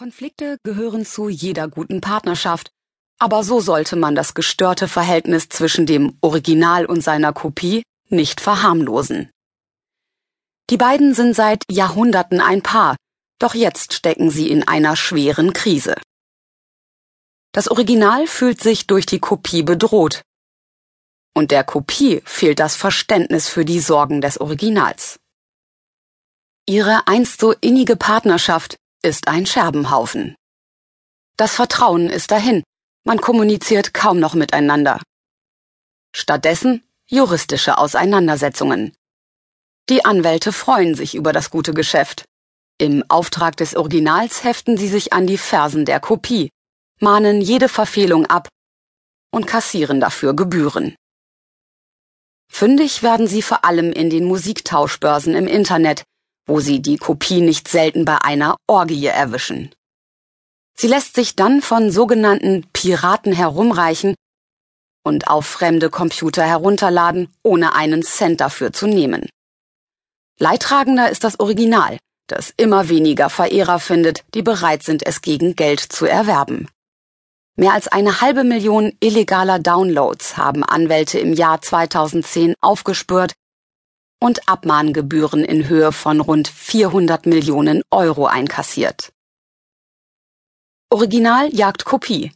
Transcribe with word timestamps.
Konflikte 0.00 0.56
gehören 0.62 1.04
zu 1.04 1.28
jeder 1.28 1.68
guten 1.68 2.00
Partnerschaft, 2.00 2.70
aber 3.18 3.44
so 3.44 3.60
sollte 3.60 3.96
man 3.96 4.14
das 4.14 4.32
gestörte 4.32 4.88
Verhältnis 4.88 5.50
zwischen 5.50 5.84
dem 5.84 6.16
Original 6.22 6.86
und 6.86 7.02
seiner 7.02 7.34
Kopie 7.34 7.82
nicht 8.08 8.40
verharmlosen. 8.40 9.30
Die 10.70 10.78
beiden 10.78 11.12
sind 11.12 11.36
seit 11.36 11.64
Jahrhunderten 11.70 12.40
ein 12.40 12.62
Paar, 12.62 12.96
doch 13.38 13.54
jetzt 13.54 13.92
stecken 13.92 14.30
sie 14.30 14.48
in 14.48 14.66
einer 14.66 14.96
schweren 14.96 15.52
Krise. 15.52 15.96
Das 17.52 17.70
Original 17.70 18.26
fühlt 18.26 18.62
sich 18.62 18.86
durch 18.86 19.04
die 19.04 19.20
Kopie 19.20 19.62
bedroht. 19.62 20.22
Und 21.34 21.50
der 21.50 21.62
Kopie 21.62 22.22
fehlt 22.24 22.58
das 22.58 22.74
Verständnis 22.74 23.50
für 23.50 23.66
die 23.66 23.80
Sorgen 23.80 24.22
des 24.22 24.40
Originals. 24.40 25.20
Ihre 26.66 27.06
einst 27.06 27.38
so 27.38 27.52
innige 27.52 27.96
Partnerschaft 27.96 28.79
ist 29.02 29.28
ein 29.28 29.46
Scherbenhaufen. 29.46 30.34
Das 31.36 31.54
Vertrauen 31.54 32.10
ist 32.10 32.30
dahin, 32.30 32.62
man 33.04 33.20
kommuniziert 33.20 33.94
kaum 33.94 34.20
noch 34.20 34.34
miteinander. 34.34 35.00
Stattdessen 36.14 36.82
juristische 37.06 37.78
Auseinandersetzungen. 37.78 38.94
Die 39.88 40.04
Anwälte 40.04 40.52
freuen 40.52 40.94
sich 40.94 41.14
über 41.14 41.32
das 41.32 41.50
gute 41.50 41.74
Geschäft. 41.74 42.24
Im 42.78 43.04
Auftrag 43.08 43.56
des 43.56 43.74
Originals 43.74 44.44
heften 44.44 44.76
sie 44.76 44.88
sich 44.88 45.12
an 45.12 45.26
die 45.26 45.38
Fersen 45.38 45.84
der 45.84 45.98
Kopie, 45.98 46.50
mahnen 47.00 47.40
jede 47.40 47.68
Verfehlung 47.68 48.26
ab 48.26 48.48
und 49.32 49.46
kassieren 49.46 50.00
dafür 50.00 50.34
Gebühren. 50.34 50.94
Fündig 52.52 53.02
werden 53.02 53.26
sie 53.26 53.42
vor 53.42 53.64
allem 53.64 53.92
in 53.92 54.10
den 54.10 54.24
Musiktauschbörsen 54.24 55.34
im 55.34 55.46
Internet, 55.46 56.04
wo 56.50 56.58
sie 56.58 56.82
die 56.82 56.96
Kopie 56.96 57.40
nicht 57.40 57.68
selten 57.68 58.04
bei 58.04 58.18
einer 58.18 58.56
Orgie 58.66 59.06
erwischen. 59.06 59.72
Sie 60.76 60.88
lässt 60.88 61.14
sich 61.14 61.36
dann 61.36 61.62
von 61.62 61.92
sogenannten 61.92 62.66
Piraten 62.72 63.32
herumreichen 63.32 64.16
und 65.04 65.28
auf 65.28 65.46
fremde 65.46 65.90
Computer 65.90 66.42
herunterladen, 66.42 67.32
ohne 67.44 67.76
einen 67.76 68.02
Cent 68.02 68.40
dafür 68.40 68.72
zu 68.72 68.88
nehmen. 68.88 69.28
Leidtragender 70.40 71.08
ist 71.08 71.22
das 71.22 71.38
Original, 71.38 71.98
das 72.26 72.52
immer 72.56 72.88
weniger 72.88 73.30
Verehrer 73.30 73.78
findet, 73.78 74.24
die 74.34 74.42
bereit 74.42 74.82
sind, 74.82 75.06
es 75.06 75.22
gegen 75.22 75.54
Geld 75.54 75.78
zu 75.78 76.04
erwerben. 76.04 76.66
Mehr 77.56 77.74
als 77.74 77.86
eine 77.86 78.22
halbe 78.22 78.42
Million 78.42 78.92
illegaler 78.98 79.60
Downloads 79.60 80.36
haben 80.36 80.64
Anwälte 80.64 81.20
im 81.20 81.32
Jahr 81.32 81.62
2010 81.62 82.54
aufgespürt 82.60 83.34
und 84.20 84.48
Abmahngebühren 84.48 85.44
in 85.44 85.68
Höhe 85.68 85.92
von 85.92 86.20
rund 86.20 86.48
400 86.48 87.26
Millionen 87.26 87.82
Euro 87.90 88.26
einkassiert. 88.26 89.12
Original 90.90 91.54
jagt 91.54 91.84
Kopie. 91.84 92.32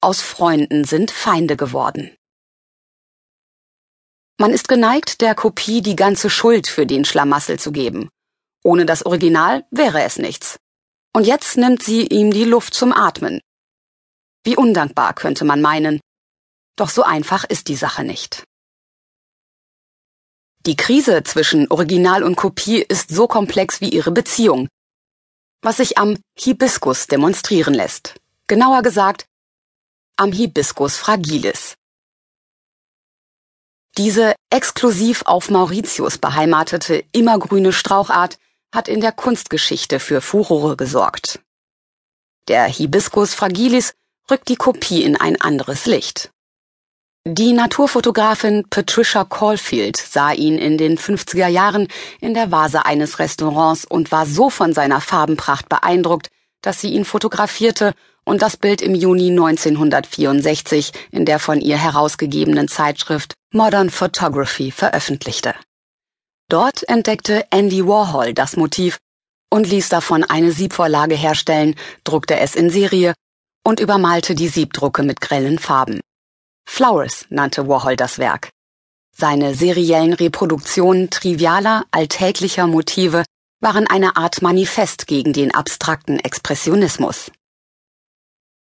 Aus 0.00 0.20
Freunden 0.20 0.84
sind 0.84 1.10
Feinde 1.10 1.56
geworden. 1.56 2.14
Man 4.38 4.52
ist 4.52 4.68
geneigt, 4.68 5.20
der 5.20 5.34
Kopie 5.34 5.80
die 5.80 5.96
ganze 5.96 6.28
Schuld 6.28 6.66
für 6.66 6.86
den 6.86 7.04
Schlamassel 7.04 7.58
zu 7.58 7.72
geben. 7.72 8.08
Ohne 8.62 8.84
das 8.84 9.06
Original 9.06 9.64
wäre 9.70 10.02
es 10.02 10.18
nichts. 10.18 10.58
Und 11.14 11.26
jetzt 11.26 11.56
nimmt 11.56 11.82
sie 11.82 12.06
ihm 12.06 12.30
die 12.32 12.44
Luft 12.44 12.74
zum 12.74 12.92
Atmen. 12.92 13.40
Wie 14.44 14.56
undankbar 14.56 15.14
könnte 15.14 15.44
man 15.44 15.62
meinen. 15.62 16.00
Doch 16.76 16.90
so 16.90 17.02
einfach 17.02 17.44
ist 17.44 17.68
die 17.68 17.76
Sache 17.76 18.04
nicht. 18.04 18.44
Die 20.66 20.76
Krise 20.76 21.22
zwischen 21.24 21.70
Original 21.70 22.22
und 22.22 22.36
Kopie 22.36 22.80
ist 22.80 23.10
so 23.10 23.26
komplex 23.28 23.82
wie 23.82 23.90
ihre 23.90 24.12
Beziehung, 24.12 24.68
was 25.60 25.76
sich 25.76 25.98
am 25.98 26.16
Hibiskus 26.38 27.06
demonstrieren 27.06 27.74
lässt. 27.74 28.14
Genauer 28.46 28.80
gesagt, 28.80 29.26
am 30.16 30.32
Hibiscus 30.32 30.96
fragilis. 30.96 31.74
Diese 33.98 34.34
exklusiv 34.50 35.22
auf 35.26 35.50
Mauritius 35.50 36.18
beheimatete 36.18 37.04
immergrüne 37.12 37.72
Strauchart 37.72 38.38
hat 38.74 38.88
in 38.88 39.00
der 39.00 39.12
Kunstgeschichte 39.12 40.00
für 40.00 40.20
Furore 40.20 40.76
gesorgt. 40.76 41.40
Der 42.48 42.64
Hibiscus 42.64 43.34
fragilis 43.34 43.94
rückt 44.30 44.48
die 44.48 44.56
Kopie 44.56 45.04
in 45.04 45.16
ein 45.16 45.40
anderes 45.40 45.86
Licht. 45.86 46.33
Die 47.26 47.54
Naturfotografin 47.54 48.66
Patricia 48.68 49.24
Caulfield 49.24 49.96
sah 49.96 50.32
ihn 50.32 50.58
in 50.58 50.76
den 50.76 50.98
50er 50.98 51.46
Jahren 51.46 51.88
in 52.20 52.34
der 52.34 52.50
Vase 52.50 52.84
eines 52.84 53.18
Restaurants 53.18 53.86
und 53.86 54.12
war 54.12 54.26
so 54.26 54.50
von 54.50 54.74
seiner 54.74 55.00
Farbenpracht 55.00 55.70
beeindruckt, 55.70 56.28
dass 56.60 56.82
sie 56.82 56.90
ihn 56.90 57.06
fotografierte 57.06 57.94
und 58.24 58.42
das 58.42 58.58
Bild 58.58 58.82
im 58.82 58.94
Juni 58.94 59.30
1964 59.30 60.92
in 61.12 61.24
der 61.24 61.38
von 61.38 61.62
ihr 61.62 61.78
herausgegebenen 61.78 62.68
Zeitschrift 62.68 63.32
Modern 63.54 63.88
Photography 63.88 64.70
veröffentlichte. 64.70 65.54
Dort 66.50 66.86
entdeckte 66.90 67.46
Andy 67.50 67.86
Warhol 67.86 68.34
das 68.34 68.58
Motiv 68.58 68.98
und 69.48 69.66
ließ 69.66 69.88
davon 69.88 70.24
eine 70.24 70.52
Siebvorlage 70.52 71.14
herstellen, 71.14 71.74
druckte 72.04 72.38
es 72.38 72.54
in 72.54 72.68
Serie 72.68 73.14
und 73.64 73.80
übermalte 73.80 74.34
die 74.34 74.48
Siebdrucke 74.48 75.02
mit 75.02 75.22
grellen 75.22 75.58
Farben. 75.58 76.02
Flowers 76.74 77.26
nannte 77.30 77.68
Warhol 77.68 77.94
das 77.94 78.18
Werk. 78.18 78.50
Seine 79.16 79.54
seriellen 79.54 80.12
Reproduktionen 80.12 81.08
trivialer, 81.08 81.84
alltäglicher 81.92 82.66
Motive 82.66 83.24
waren 83.60 83.86
eine 83.86 84.16
Art 84.16 84.42
Manifest 84.42 85.06
gegen 85.06 85.32
den 85.32 85.54
abstrakten 85.54 86.18
Expressionismus. 86.18 87.30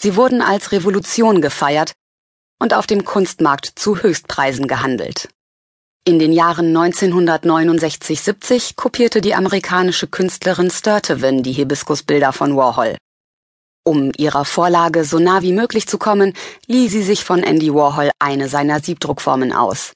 Sie 0.00 0.14
wurden 0.14 0.40
als 0.40 0.70
Revolution 0.70 1.42
gefeiert 1.42 1.90
und 2.60 2.74
auf 2.74 2.86
dem 2.86 3.04
Kunstmarkt 3.04 3.72
zu 3.74 4.00
Höchstpreisen 4.00 4.68
gehandelt. 4.68 5.28
In 6.04 6.20
den 6.20 6.32
Jahren 6.32 6.72
1969-70 6.72 8.76
kopierte 8.76 9.20
die 9.20 9.34
amerikanische 9.34 10.06
Künstlerin 10.06 10.70
Sturtevant 10.70 11.44
die 11.44 11.54
Hibiskusbilder 11.54 12.32
von 12.32 12.56
Warhol. 12.56 12.96
Um 13.84 14.12
ihrer 14.18 14.44
Vorlage 14.44 15.04
so 15.04 15.18
nah 15.18 15.42
wie 15.42 15.52
möglich 15.52 15.86
zu 15.86 15.96
kommen, 15.98 16.34
lieh 16.66 16.88
sie 16.88 17.02
sich 17.02 17.24
von 17.24 17.42
Andy 17.42 17.72
Warhol 17.72 18.10
eine 18.18 18.48
seiner 18.48 18.80
Siebdruckformen 18.80 19.52
aus. 19.52 19.92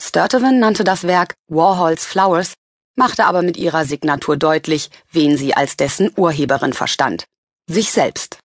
Sturtevant 0.00 0.58
nannte 0.58 0.84
das 0.84 1.04
Werk 1.04 1.34
Warhols 1.48 2.04
Flowers, 2.04 2.54
machte 2.94 3.24
aber 3.24 3.42
mit 3.42 3.56
ihrer 3.56 3.84
Signatur 3.84 4.36
deutlich, 4.36 4.90
wen 5.10 5.36
sie 5.36 5.54
als 5.54 5.76
dessen 5.76 6.10
Urheberin 6.16 6.72
verstand. 6.72 7.24
Sich 7.70 7.90
selbst. 7.90 8.38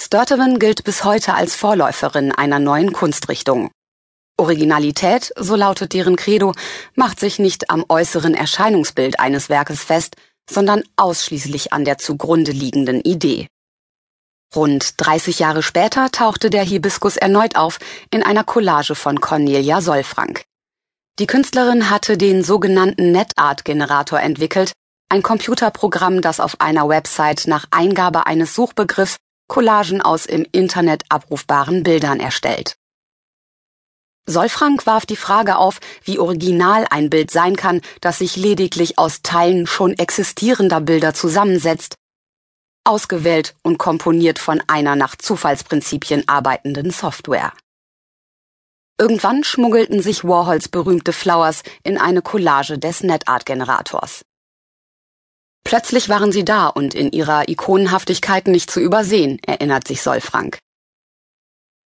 Sturtevant 0.00 0.58
gilt 0.58 0.82
bis 0.82 1.04
heute 1.04 1.34
als 1.34 1.54
Vorläuferin 1.54 2.32
einer 2.32 2.58
neuen 2.58 2.92
Kunstrichtung. 2.92 3.70
Originalität, 4.36 5.32
so 5.36 5.54
lautet 5.54 5.92
deren 5.92 6.16
Credo, 6.16 6.52
macht 6.96 7.20
sich 7.20 7.38
nicht 7.38 7.70
am 7.70 7.84
äußeren 7.88 8.34
Erscheinungsbild 8.34 9.20
eines 9.20 9.48
Werkes 9.48 9.84
fest, 9.84 10.16
sondern 10.50 10.82
ausschließlich 10.96 11.72
an 11.72 11.84
der 11.84 11.98
zugrunde 11.98 12.50
liegenden 12.50 13.00
Idee. 13.00 13.46
Rund 14.54 14.94
30 14.98 15.38
Jahre 15.38 15.62
später 15.62 16.10
tauchte 16.10 16.50
der 16.50 16.62
Hibiskus 16.62 17.16
erneut 17.16 17.56
auf 17.56 17.78
in 18.10 18.22
einer 18.22 18.44
Collage 18.44 18.94
von 18.94 19.20
Cornelia 19.20 19.80
Solfrank. 19.80 20.44
Die 21.18 21.26
Künstlerin 21.26 21.90
hatte 21.90 22.18
den 22.18 22.42
sogenannten 22.42 23.12
NetArt-Generator 23.12 24.20
entwickelt, 24.20 24.72
ein 25.08 25.22
Computerprogramm, 25.22 26.20
das 26.20 26.40
auf 26.40 26.60
einer 26.60 26.88
Website 26.88 27.46
nach 27.46 27.66
Eingabe 27.70 28.26
eines 28.26 28.54
Suchbegriffs 28.54 29.16
Collagen 29.48 30.00
aus 30.00 30.26
im 30.26 30.46
Internet 30.52 31.04
abrufbaren 31.08 31.82
Bildern 31.82 32.18
erstellt. 32.18 32.76
Solfrank 34.26 34.86
warf 34.86 35.04
die 35.04 35.16
Frage 35.16 35.56
auf, 35.58 35.80
wie 36.02 36.18
original 36.18 36.86
ein 36.90 37.10
Bild 37.10 37.30
sein 37.30 37.56
kann, 37.56 37.82
das 38.00 38.18
sich 38.18 38.36
lediglich 38.36 38.98
aus 38.98 39.20
Teilen 39.22 39.66
schon 39.66 39.92
existierender 39.92 40.80
Bilder 40.80 41.12
zusammensetzt 41.12 41.96
ausgewählt 42.84 43.54
und 43.62 43.78
komponiert 43.78 44.38
von 44.38 44.62
einer 44.66 44.96
nach 44.96 45.16
Zufallsprinzipien 45.16 46.28
arbeitenden 46.28 46.90
Software. 46.90 47.52
Irgendwann 48.98 49.42
schmuggelten 49.42 50.02
sich 50.02 50.22
Warhols 50.22 50.68
berühmte 50.68 51.12
Flowers 51.12 51.62
in 51.82 51.98
eine 51.98 52.22
Collage 52.22 52.78
des 52.78 53.02
NetArt-Generators. 53.02 54.24
Plötzlich 55.64 56.08
waren 56.08 56.30
sie 56.30 56.44
da 56.44 56.68
und 56.68 56.94
in 56.94 57.10
ihrer 57.10 57.48
Ikonenhaftigkeit 57.48 58.46
nicht 58.46 58.70
zu 58.70 58.80
übersehen, 58.80 59.40
erinnert 59.44 59.88
sich 59.88 60.02
Solfrank. 60.02 60.58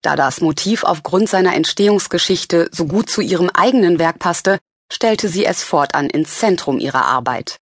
Da 0.02 0.16
das 0.16 0.40
Motiv 0.40 0.84
aufgrund 0.84 1.30
seiner 1.30 1.56
Entstehungsgeschichte 1.56 2.70
so 2.72 2.86
gut 2.86 3.10
zu 3.10 3.22
ihrem 3.22 3.50
eigenen 3.50 4.00
Werk 4.00 4.20
passte, 4.20 4.60
stellte 4.92 5.28
sie 5.28 5.46
es 5.46 5.64
fortan 5.64 6.10
ins 6.10 6.40
Zentrum 6.40 6.80
ihrer 6.80 7.06
Arbeit. 7.06 7.58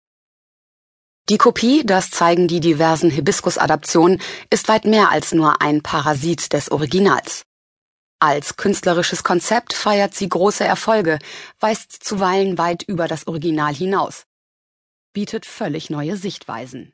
Die 1.31 1.37
Kopie, 1.37 1.85
das 1.85 2.11
zeigen 2.11 2.49
die 2.49 2.59
diversen 2.59 3.09
Hibiskus-Adaptionen, 3.09 4.21
ist 4.49 4.67
weit 4.67 4.83
mehr 4.83 5.11
als 5.11 5.31
nur 5.31 5.61
ein 5.61 5.81
Parasit 5.81 6.51
des 6.51 6.69
Originals. 6.69 7.43
Als 8.19 8.57
künstlerisches 8.57 9.23
Konzept 9.23 9.71
feiert 9.71 10.13
sie 10.13 10.27
große 10.27 10.65
Erfolge, 10.65 11.19
weist 11.61 11.93
zuweilen 11.93 12.57
weit 12.57 12.83
über 12.83 13.07
das 13.07 13.27
Original 13.27 13.73
hinaus, 13.73 14.25
bietet 15.13 15.45
völlig 15.45 15.89
neue 15.89 16.17
Sichtweisen. 16.17 16.91